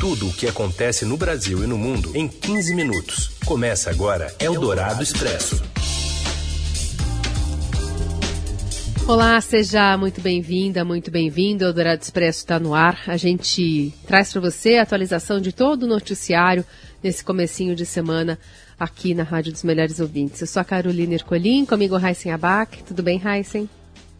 [0.00, 3.32] Tudo o que acontece no Brasil e no mundo em 15 minutos.
[3.44, 5.62] Começa agora Eldorado Expresso.
[9.06, 11.64] Olá, seja muito bem-vinda, muito bem-vindo.
[11.64, 12.98] Eldorado Expresso está no ar.
[13.08, 16.64] A gente traz para você a atualização de todo o noticiário
[17.02, 18.38] nesse comecinho de semana
[18.78, 20.40] aqui na Rádio dos Melhores Ouvintes.
[20.40, 22.82] Eu sou a Carolina Ercolim, comigo Heisen Abac.
[22.84, 23.68] Tudo bem, Heisen?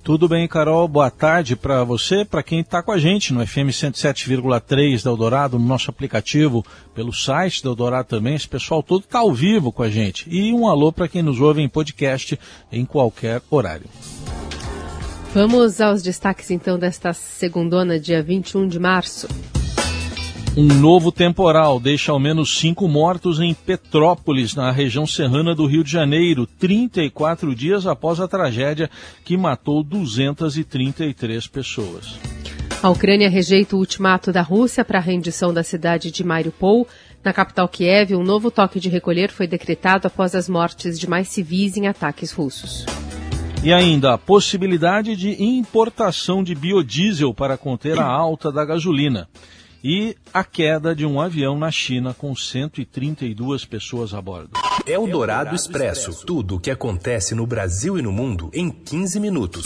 [0.03, 0.89] Tudo bem, Carol?
[0.89, 5.59] Boa tarde para você, para quem está com a gente no FM 107,3 da Eldorado,
[5.59, 8.35] no nosso aplicativo, pelo site da Eldorado também.
[8.35, 10.27] Esse pessoal todo está ao vivo com a gente.
[10.31, 12.39] E um alô para quem nos ouve em podcast
[12.73, 13.87] em qualquer horário.
[15.35, 19.29] Vamos aos destaques então desta segundona, dia 21 de março.
[20.57, 25.85] Um novo temporal deixa ao menos cinco mortos em Petrópolis, na região serrana do Rio
[25.85, 28.91] de Janeiro, 34 dias após a tragédia
[29.25, 32.19] que matou 233 pessoas.
[32.83, 36.89] A Ucrânia rejeita o ultimato da Rússia para a rendição da cidade de Mariupol.
[37.23, 41.29] Na capital Kiev, um novo toque de recolher foi decretado após as mortes de mais
[41.29, 42.85] civis em ataques russos.
[43.63, 49.29] E ainda a possibilidade de importação de biodiesel para conter a alta da gasolina
[49.83, 54.51] e a queda de um avião na China com 132 pessoas a bordo.
[54.87, 56.25] É o Dourado Expresso.
[56.25, 59.65] Tudo o que acontece no Brasil e no mundo em 15 minutos.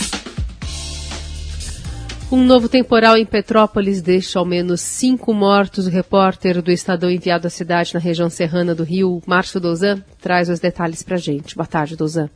[2.31, 5.85] Um novo temporal em Petrópolis deixa ao menos cinco mortos.
[5.85, 10.49] O repórter do Estadão enviado à cidade na região serrana do Rio, Márcio Dozan, traz
[10.49, 11.55] os detalhes para gente.
[11.55, 12.29] Boa tarde, Dozan.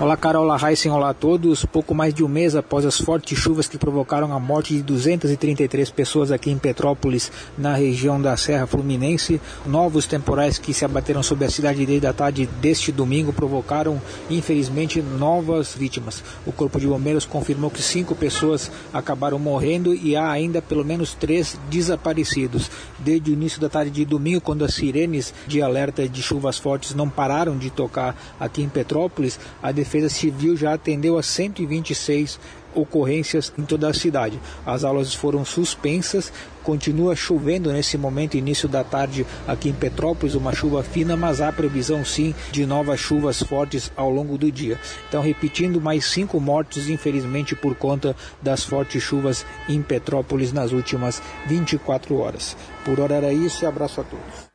[0.00, 1.66] Olá Carol, olá Heisen, olá a todos.
[1.66, 5.90] Pouco mais de um mês após as fortes chuvas que provocaram a morte de 233
[5.90, 11.44] pessoas aqui em Petrópolis, na região da Serra Fluminense, novos temporais que se abateram sobre
[11.44, 16.24] a cidade desde a tarde deste domingo provocaram, infelizmente, novas vítimas.
[16.46, 21.12] O Corpo de Bombeiros confirmou que cinco pessoas acabaram morrendo e há ainda pelo menos
[21.12, 22.70] três desaparecidos.
[22.98, 26.94] Desde o início da tarde de domingo, quando as sirenes de alerta de chuvas fortes
[26.94, 32.38] não pararam de tocar aqui em Petrópolis, a Defesa Civil já atendeu a 126
[32.72, 34.38] ocorrências em toda a cidade.
[34.64, 36.32] As aulas foram suspensas,
[36.62, 41.50] continua chovendo nesse momento, início da tarde aqui em Petrópolis, uma chuva fina, mas há
[41.50, 44.78] previsão sim de novas chuvas fortes ao longo do dia.
[45.08, 51.20] Então, repetindo, mais cinco mortes, infelizmente, por conta das fortes chuvas em Petrópolis nas últimas
[51.48, 52.56] 24 horas.
[52.84, 54.52] Por hora era isso e abraço a todos.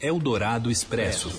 [0.00, 1.32] Eldorado Expresso.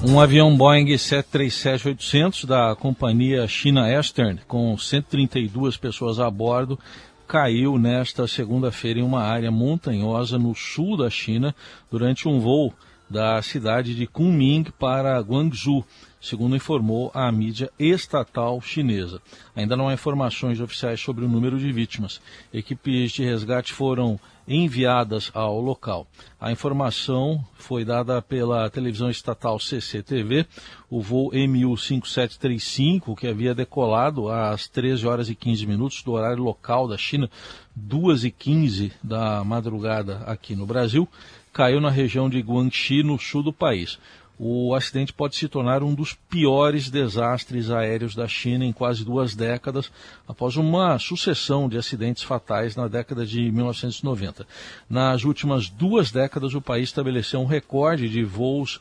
[0.00, 6.78] Um avião Boeing 737-800 da companhia China Eastern, com 132 pessoas a bordo,
[7.26, 11.52] caiu nesta segunda-feira em uma área montanhosa no sul da China
[11.90, 12.72] durante um voo
[13.10, 15.84] da cidade de Kunming para Guangzhou,
[16.20, 19.20] segundo informou a mídia estatal chinesa.
[19.54, 22.20] Ainda não há informações oficiais sobre o número de vítimas.
[22.52, 24.18] Equipes de resgate foram
[24.48, 26.06] enviadas ao local.
[26.40, 30.46] A informação foi dada pela televisão estatal CCTV.
[30.88, 36.88] O voo MU5735, que havia decolado às 13 horas e 15 minutos do horário local
[36.88, 37.30] da China,
[37.76, 41.06] 2 e 15 da madrugada aqui no Brasil,
[41.52, 43.98] caiu na região de Guangxi, no sul do país
[44.38, 49.34] o acidente pode se tornar um dos piores desastres aéreos da China em quase duas
[49.34, 49.90] décadas,
[50.26, 54.46] após uma sucessão de acidentes fatais na década de 1990.
[54.88, 58.80] Nas últimas duas décadas, o país estabeleceu um recorde de voos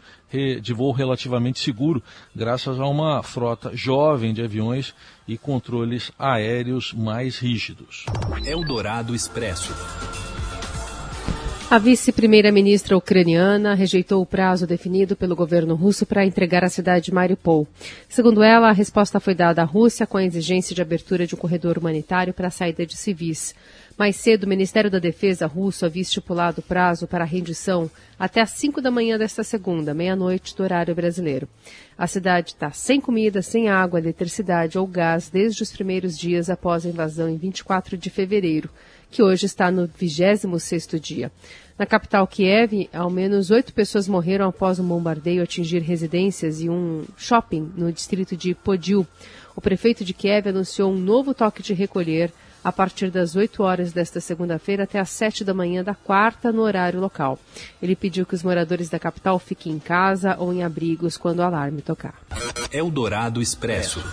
[0.62, 2.04] de voo relativamente seguro,
[2.36, 4.94] graças a uma frota jovem de aviões
[5.26, 8.06] e controles aéreos mais rígidos.
[8.46, 9.74] Eldorado Expresso.
[11.70, 17.14] A vice-primeira-ministra ucraniana rejeitou o prazo definido pelo governo russo para entregar a cidade de
[17.14, 17.68] Mariupol.
[18.08, 21.38] Segundo ela, a resposta foi dada à Rússia com a exigência de abertura de um
[21.38, 23.54] corredor humanitário para a saída de civis.
[23.98, 28.40] Mais cedo, o Ministério da Defesa russo havia estipulado o prazo para a rendição até
[28.40, 31.50] às 5 da manhã desta segunda, meia-noite do horário brasileiro.
[31.98, 36.86] A cidade está sem comida, sem água, eletricidade ou gás desde os primeiros dias após
[36.86, 38.70] a invasão em 24 de fevereiro
[39.10, 41.32] que hoje está no 26º dia.
[41.78, 47.06] Na capital Kiev, ao menos oito pessoas morreram após um bombardeio atingir residências e um
[47.16, 49.06] shopping no distrito de Podil.
[49.56, 52.32] O prefeito de Kiev anunciou um novo toque de recolher
[52.64, 56.64] a partir das 8 horas desta segunda-feira até às 7 da manhã da quarta no
[56.64, 57.40] horário local.
[57.82, 61.44] Ele pediu que os moradores da capital fiquem em casa ou em abrigos quando o
[61.44, 62.16] alarme tocar.
[62.74, 64.04] Eldorado Expresso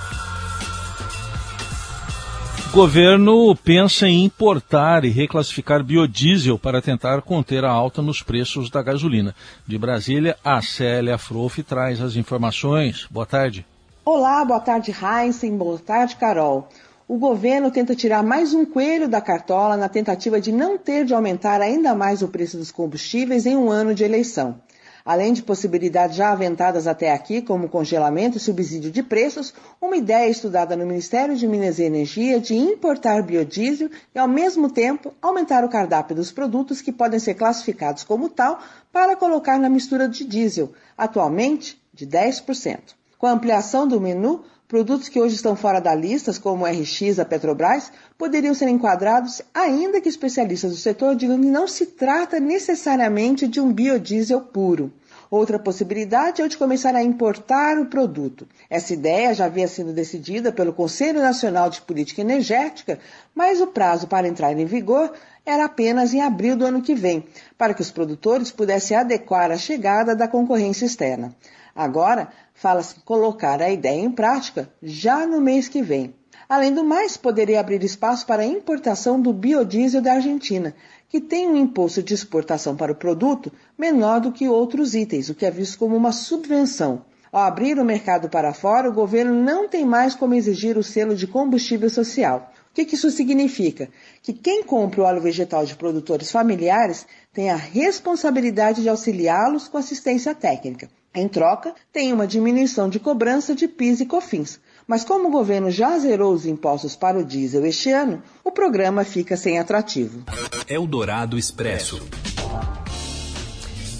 [2.75, 8.82] governo pensa em importar e reclassificar biodiesel para tentar conter a alta nos preços da
[8.82, 9.32] gasolina.
[9.65, 13.06] De Brasília, a Célia Froff traz as informações.
[13.09, 13.65] Boa tarde.
[14.05, 15.56] Olá, boa tarde, Heinzen.
[15.56, 16.69] Boa tarde, Carol.
[17.06, 21.15] o governo tenta tirar mais um coelho da cartola na tentativa de não ter de
[21.15, 24.56] aumentar ainda mais o preço dos combustíveis em um ano de eleição.
[25.05, 30.31] Além de possibilidades já aventadas até aqui, como congelamento e subsídio de preços, uma ideia
[30.31, 35.62] estudada no Ministério de Minas e Energia de importar biodiesel e, ao mesmo tempo, aumentar
[35.62, 38.59] o cardápio dos produtos que podem ser classificados como tal
[38.91, 42.79] para colocar na mistura de diesel, atualmente de 10%.
[43.19, 44.43] Com a ampliação do menu,
[44.75, 49.41] Produtos que hoje estão fora da lista, como o RX da Petrobras, poderiam ser enquadrados,
[49.55, 54.93] ainda que especialistas do setor digam que não se trata necessariamente de um biodiesel puro.
[55.31, 58.49] Outra possibilidade é o de começar a importar o produto.
[58.69, 62.99] Essa ideia já havia sido decidida pelo Conselho Nacional de Política Energética,
[63.32, 65.12] mas o prazo para entrar em vigor
[65.47, 67.25] era apenas em abril do ano que vem,
[67.56, 71.32] para que os produtores pudessem adequar a chegada da concorrência externa.
[71.77, 76.15] Agora, fala-se colocar a ideia em prática já no mês que vem.
[76.49, 80.75] Além do mais, poderia abrir espaço para a importação do biodiesel da Argentina,
[81.09, 85.35] que tem um imposto de exportação para o produto menor do que outros itens, o
[85.35, 87.05] que é visto como uma subvenção.
[87.33, 91.17] Ao abrir o mercado para fora, o governo não tem mais como exigir o selo
[91.17, 92.53] de combustível social.
[92.75, 93.88] O que, que isso significa?
[94.21, 99.79] Que quem compra o óleo vegetal de produtores familiares tem a responsabilidade de auxiliá-los com
[99.79, 100.91] assistência técnica.
[101.15, 104.59] Em troca, tem uma diminuição de cobrança de PIS e COFINS.
[104.88, 109.05] Mas como o governo já zerou os impostos para o diesel este ano, o programa
[109.05, 110.25] fica sem atrativo.
[110.69, 112.05] Eldorado Expresso.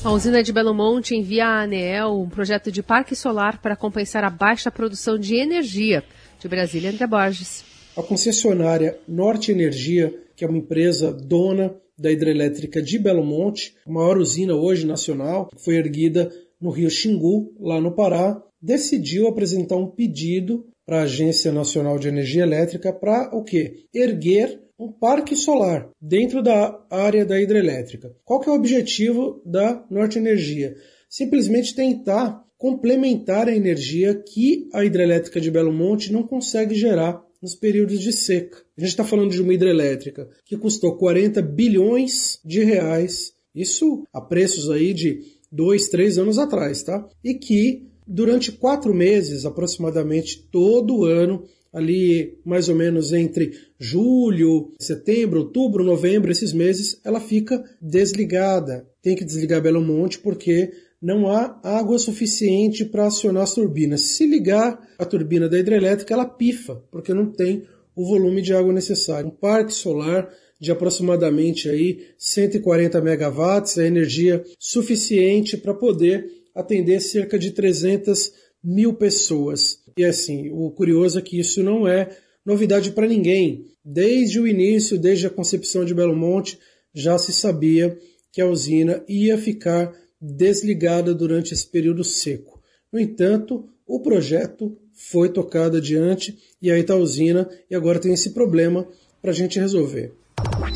[0.03, 4.25] A usina de Belo Monte envia à ANEEL um projeto de parque solar para compensar
[4.25, 6.03] a baixa produção de energia.
[6.41, 7.74] De Brasília, André Borges.
[7.97, 13.91] A concessionária Norte Energia, que é uma empresa dona da hidrelétrica de Belo Monte, a
[13.91, 16.29] maior usina hoje nacional, foi erguida
[16.61, 22.09] no Rio Xingu, lá no Pará, decidiu apresentar um pedido para a Agência Nacional de
[22.09, 23.85] Energia Elétrica para o quê?
[23.95, 28.13] Erguer um parque solar dentro da área da hidrelétrica.
[28.25, 30.75] Qual que é o objetivo da Norte Energia?
[31.09, 37.55] Simplesmente tentar complementar a energia que a hidrelétrica de Belo Monte não consegue gerar nos
[37.55, 38.57] períodos de seca.
[38.75, 44.19] A gente está falando de uma hidrelétrica que custou 40 bilhões de reais, isso a
[44.19, 45.21] preços aí de
[45.53, 47.07] dois, três anos atrás, tá?
[47.23, 55.41] E que durante quatro meses, aproximadamente todo ano, ali mais ou menos entre julho, setembro,
[55.41, 58.89] outubro, novembro, esses meses, ela fica desligada.
[59.03, 60.73] Tem que desligar Belo Monte porque
[61.05, 64.01] não há água suficiente para acionar as turbinas.
[64.01, 67.65] Se ligar a turbina da hidrelétrica, ela pifa, porque não tem
[67.95, 69.29] o volume de água necessário.
[69.29, 77.39] Um parque solar de aproximadamente aí 140 megawatts, é energia suficiente para poder atender cerca
[77.39, 79.81] de 300 mil pessoas.
[79.99, 82.17] E assim, o curioso é que isso não é
[82.47, 83.67] novidade para ninguém.
[83.85, 86.59] Desde o início, desde a concepção de Belo Monte,
[86.95, 87.95] já se sabia
[88.33, 89.93] que a usina ia ficar
[90.25, 92.61] desligada durante esse período seco.
[92.93, 98.13] No entanto, o projeto foi tocado adiante e aí está a usina e agora tem
[98.13, 98.87] esse problema
[99.21, 100.15] para a gente resolver.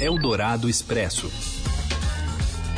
[0.00, 1.30] Eldorado Expresso.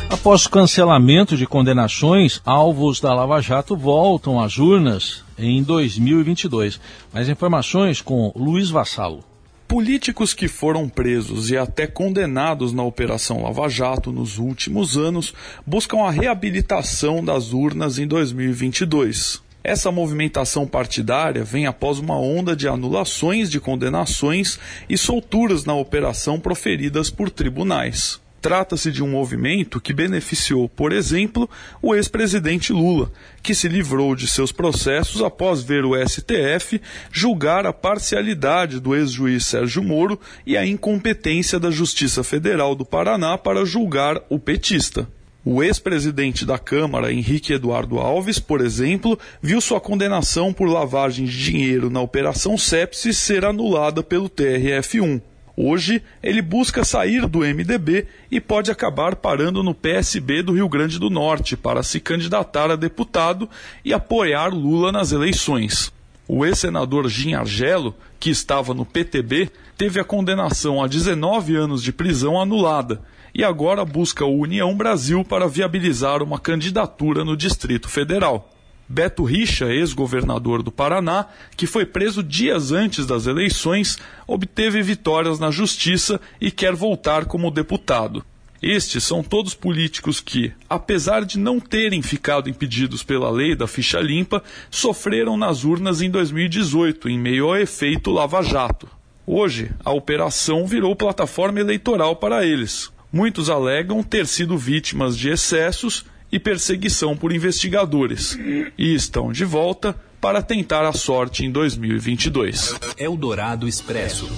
[0.08, 6.80] Após o cancelamento de condenações, alvos da Lava Jato voltam às urnas em 2022.
[7.12, 9.29] Mais informações com Luiz Vassalo.
[9.70, 15.32] Políticos que foram presos e até condenados na Operação Lava Jato nos últimos anos
[15.64, 19.40] buscam a reabilitação das urnas em 2022.
[19.62, 26.40] Essa movimentação partidária vem após uma onda de anulações de condenações e solturas na operação
[26.40, 28.20] proferidas por tribunais.
[28.40, 31.48] Trata-se de um movimento que beneficiou, por exemplo,
[31.82, 36.80] o ex-presidente Lula, que se livrou de seus processos após ver o STF
[37.12, 43.36] julgar a parcialidade do ex-juiz Sérgio Moro e a incompetência da Justiça Federal do Paraná
[43.36, 45.06] para julgar o petista.
[45.44, 51.44] O ex-presidente da Câmara, Henrique Eduardo Alves, por exemplo, viu sua condenação por lavagem de
[51.44, 55.20] dinheiro na Operação Sepsis ser anulada pelo TRF1.
[55.62, 60.98] Hoje, ele busca sair do MDB e pode acabar parando no PSB do Rio Grande
[60.98, 63.46] do Norte para se candidatar a deputado
[63.84, 65.92] e apoiar Lula nas eleições.
[66.26, 71.92] O ex-senador Jim Argelo, que estava no PTB, teve a condenação a 19 anos de
[71.92, 73.02] prisão anulada
[73.34, 78.50] e agora busca o União Brasil para viabilizar uma candidatura no Distrito Federal.
[78.92, 85.48] Beto Richa, ex-governador do Paraná, que foi preso dias antes das eleições, obteve vitórias na
[85.52, 88.24] justiça e quer voltar como deputado.
[88.60, 94.00] Estes são todos políticos que, apesar de não terem ficado impedidos pela lei da ficha
[94.00, 98.88] limpa, sofreram nas urnas em 2018, em meio ao efeito Lava Jato.
[99.24, 102.90] Hoje, a operação virou plataforma eleitoral para eles.
[103.12, 108.38] Muitos alegam ter sido vítimas de excessos e perseguição por investigadores
[108.78, 112.74] e estão de volta para tentar a sorte em 2022.
[112.98, 114.28] Eldorado Expresso.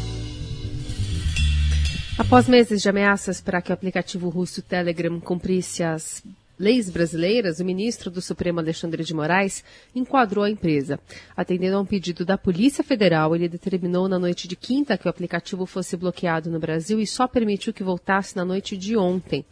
[2.18, 6.22] Após meses de ameaças para que o aplicativo russo Telegram cumprisse as
[6.58, 11.00] leis brasileiras, o ministro do Supremo Alexandre de Moraes enquadrou a empresa.
[11.36, 15.10] Atendendo a um pedido da Polícia Federal, ele determinou na noite de quinta que o
[15.10, 19.44] aplicativo fosse bloqueado no Brasil e só permitiu que voltasse na noite de ontem.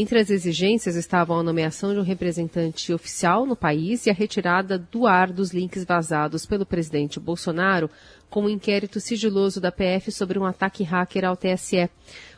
[0.00, 4.78] Entre as exigências estavam a nomeação de um representante oficial no país e a retirada
[4.78, 7.90] do ar dos links vazados pelo presidente Bolsonaro
[8.30, 11.88] com um inquérito sigiloso da PF sobre um ataque hacker ao TSE.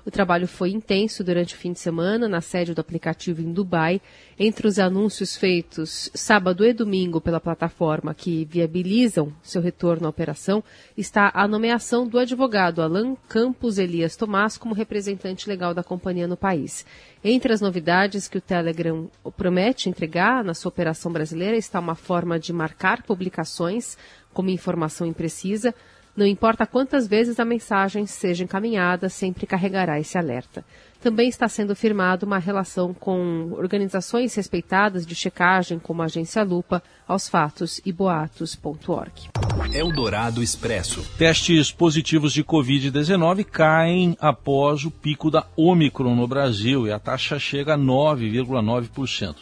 [0.06, 4.00] O trabalho foi intenso durante o fim de semana na sede do aplicativo em Dubai.
[4.38, 10.64] Entre os anúncios feitos sábado e domingo pela plataforma que viabilizam seu retorno à operação
[10.96, 16.36] está a nomeação do advogado Alan Campos Elias Tomás como representante legal da companhia no
[16.36, 16.86] país.
[17.22, 22.38] Entre as novidades que o Telegram promete entregar na sua operação brasileira está uma forma
[22.38, 23.98] de marcar publicações
[24.32, 25.74] como informação imprecisa,
[26.20, 30.62] não importa quantas vezes a mensagem seja encaminhada, sempre carregará esse alerta.
[31.00, 36.82] Também está sendo firmada uma relação com organizações respeitadas de checagem, como a Agência Lupa,
[37.08, 39.30] aos fatos e boatos.org.
[39.72, 41.02] Eldorado Expresso.
[41.16, 47.38] Testes positivos de Covid-19 caem após o pico da Omicron no Brasil e a taxa
[47.38, 49.36] chega a 9,9%.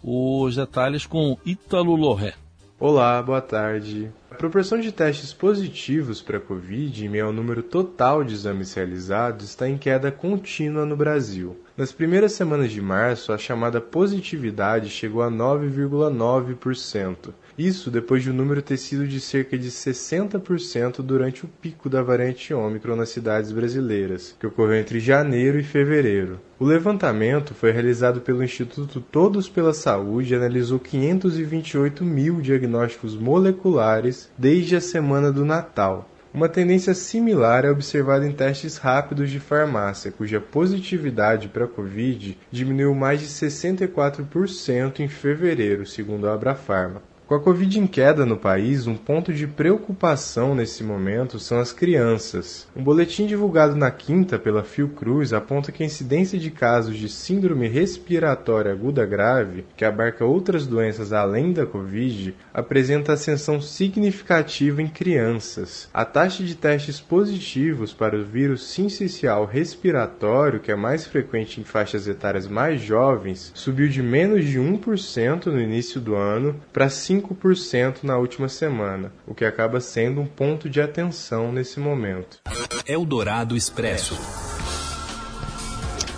[0.00, 2.34] Os detalhes com Ítalo Lorré.
[2.82, 4.10] Olá, boa tarde.
[4.30, 9.50] A proporção de testes positivos para Covid em meio ao número total de exames realizados
[9.50, 11.60] está em queda contínua no Brasil.
[11.76, 17.34] Nas primeiras semanas de março, a chamada positividade chegou a 9,9%.
[17.60, 22.02] Isso depois de o número ter sido de cerca de 60% durante o pico da
[22.02, 26.40] variante Ômicron nas cidades brasileiras, que ocorreu entre janeiro e fevereiro.
[26.58, 34.30] O levantamento foi realizado pelo Instituto Todos pela Saúde e analisou 528 mil diagnósticos moleculares
[34.38, 36.08] desde a semana do Natal.
[36.32, 42.38] Uma tendência similar é observada em testes rápidos de farmácia, cuja positividade para a Covid
[42.50, 47.02] diminuiu mais de 64% em fevereiro, segundo a Abrafarma.
[47.30, 51.72] Com a Covid em queda no país, um ponto de preocupação nesse momento são as
[51.72, 52.66] crianças.
[52.74, 57.68] Um boletim divulgado na quinta pela Fiocruz aponta que a incidência de casos de síndrome
[57.68, 65.88] respiratória aguda grave, que abarca outras doenças além da Covid, apresenta ascensão significativa em crianças.
[65.94, 71.64] A taxa de testes positivos para o vírus sincicial respiratório, que é mais frequente em
[71.64, 77.19] faixas etárias mais jovens, subiu de menos de 1% no início do ano para 5
[77.20, 82.38] 5% na última semana, o que acaba sendo um ponto de atenção nesse momento.
[82.86, 84.14] Eldorado Expresso.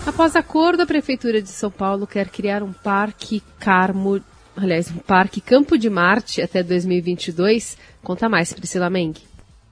[0.06, 4.20] Após acordo, a Prefeitura de São Paulo quer criar um parque Carmo,
[4.56, 7.76] aliás, um parque Campo de Marte até 2022.
[8.02, 9.14] Conta mais, Priscila Meng.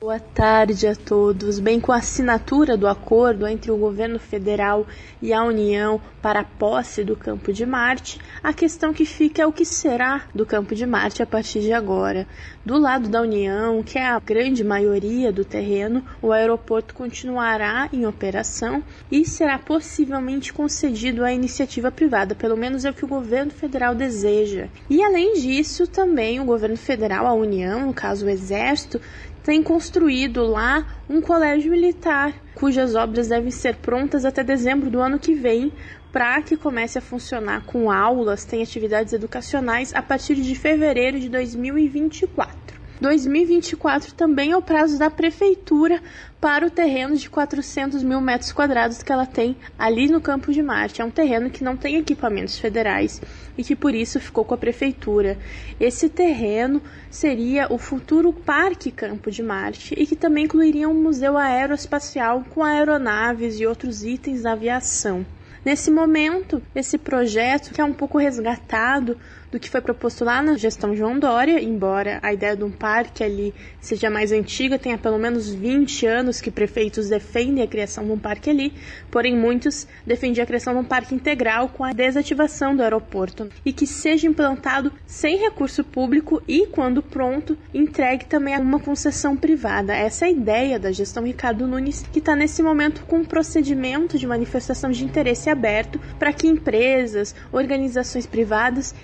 [0.00, 1.60] Boa tarde a todos.
[1.60, 4.86] Bem, com a assinatura do acordo entre o governo federal
[5.20, 9.46] e a União para a posse do Campo de Marte, a questão que fica é
[9.46, 12.26] o que será do Campo de Marte a partir de agora.
[12.64, 18.06] Do lado da União, que é a grande maioria do terreno, o aeroporto continuará em
[18.06, 23.50] operação e será possivelmente concedido à iniciativa privada, pelo menos é o que o governo
[23.50, 24.68] federal deseja.
[24.88, 29.00] E além disso, também o governo federal, a União, no caso o Exército,
[29.42, 35.18] tem construído lá um colégio militar, cujas obras devem ser prontas até dezembro do ano
[35.18, 35.72] que vem,
[36.12, 41.28] para que comece a funcionar com aulas, tem atividades educacionais a partir de fevereiro de
[41.28, 42.79] 2024.
[43.00, 46.02] 2024 também é o prazo da prefeitura
[46.38, 50.62] para o terreno de 400 mil metros quadrados que ela tem ali no Campo de
[50.62, 51.00] Marte.
[51.00, 53.20] É um terreno que não tem equipamentos federais
[53.56, 55.38] e que por isso ficou com a prefeitura.
[55.78, 61.38] Esse terreno seria o futuro Parque Campo de Marte e que também incluiria um museu
[61.38, 65.24] aeroespacial com aeronaves e outros itens da aviação.
[65.64, 69.18] Nesse momento, esse projeto, que é um pouco resgatado
[69.50, 73.24] do que foi proposto lá na gestão João Dória, embora a ideia de um parque
[73.24, 78.12] ali seja mais antiga, tenha pelo menos 20 anos que prefeitos defendem a criação de
[78.12, 78.72] um parque ali,
[79.10, 83.72] porém muitos defendiam a criação de um parque integral com a desativação do aeroporto e
[83.72, 89.94] que seja implantado sem recurso público e, quando pronto, entregue também a uma concessão privada.
[89.94, 94.18] Essa é a ideia da gestão Ricardo Nunes, que está nesse momento com um procedimento
[94.18, 98.94] de manifestação de interesse aberto para que empresas, organizações privadas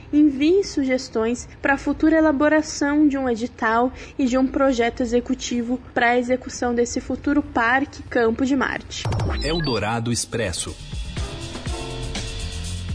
[0.62, 6.19] sugestões para a futura elaboração de um edital e de um projeto executivo para a
[6.19, 9.05] execução desse futuro parque Campo de Marte.
[9.43, 10.75] Eldorado Expresso.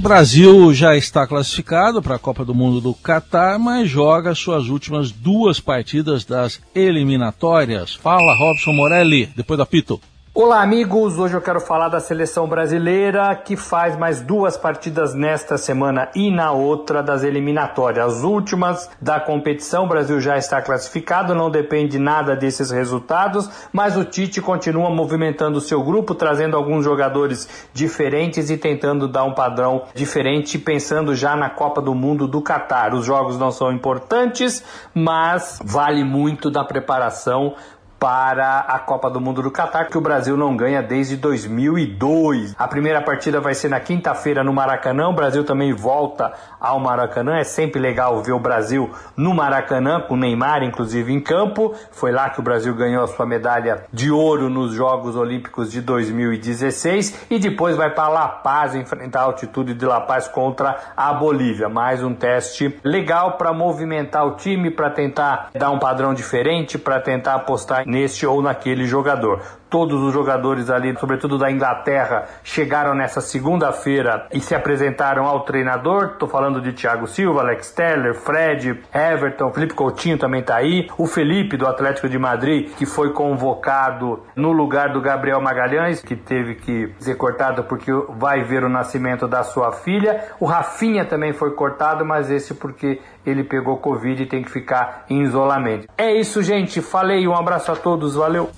[0.01, 5.12] Brasil já está classificado para a Copa do Mundo do Catar, mas joga suas últimas
[5.12, 7.93] duas partidas das eliminatórias.
[7.93, 10.01] Fala, Robson Morelli, depois do apito.
[10.33, 11.19] Olá, amigos.
[11.19, 16.31] Hoje eu quero falar da seleção brasileira que faz mais duas partidas nesta semana e
[16.31, 18.05] na outra das eliminatórias.
[18.05, 23.97] As últimas da competição, o Brasil já está classificado, não depende nada desses resultados, mas
[23.97, 29.33] o Tite continua movimentando o seu grupo, trazendo alguns jogadores diferentes e tentando dar um
[29.33, 32.93] padrão diferente, pensando já na Copa do Mundo do Catar.
[32.93, 34.63] Os jogos não são importantes,
[34.95, 37.53] mas vale muito da preparação
[38.01, 42.55] para a Copa do Mundo do Catar, que o Brasil não ganha desde 2002.
[42.58, 45.10] A primeira partida vai ser na quinta-feira no Maracanã.
[45.10, 47.38] O Brasil também volta ao Maracanã.
[47.38, 51.75] É sempre legal ver o Brasil no Maracanã, com o Neymar, inclusive, em campo.
[51.91, 55.79] Foi lá que o Brasil ganhou a sua medalha de ouro nos Jogos Olímpicos de
[55.79, 61.13] 2016 e depois vai para La Paz enfrentar a altitude de La Paz contra a
[61.13, 61.70] Bolívia.
[61.70, 67.00] Mais um teste legal para movimentar o time, para tentar dar um padrão diferente, para
[67.00, 69.61] tentar apostar neste ou naquele jogador.
[69.71, 76.11] Todos os jogadores ali, sobretudo da Inglaterra, chegaram nessa segunda-feira e se apresentaram ao treinador.
[76.11, 80.89] Estou falando de Thiago Silva, Alex Teller, Fred, Everton, Felipe Coutinho também está aí.
[80.97, 86.17] O Felipe do Atlético de Madrid, que foi convocado no lugar do Gabriel Magalhães, que
[86.17, 90.21] teve que ser cortado porque vai ver o nascimento da sua filha.
[90.37, 95.05] O Rafinha também foi cortado, mas esse porque ele pegou Covid e tem que ficar
[95.09, 95.87] em isolamento.
[95.97, 96.81] É isso, gente.
[96.81, 98.49] Falei, um abraço a todos, valeu!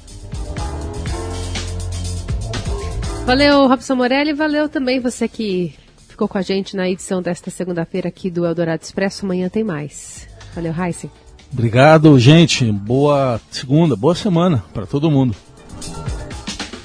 [3.25, 5.73] Valeu, Robson Morelli, valeu também você que
[6.09, 9.25] ficou com a gente na edição desta segunda-feira aqui do Eldorado Expresso.
[9.25, 10.27] Amanhã tem mais.
[10.53, 11.09] Valeu, Heisen.
[11.51, 12.69] Obrigado, gente.
[12.71, 15.35] Boa segunda, boa semana para todo mundo.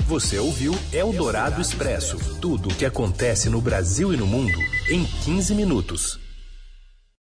[0.07, 5.54] Você ouviu Eldorado Expresso tudo o que acontece no Brasil e no mundo em 15
[5.54, 6.27] minutos.